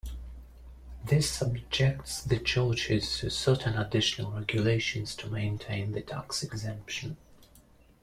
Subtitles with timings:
[1.05, 7.17] This subjects the churches to certain additional regulations to maintain the tax exemption.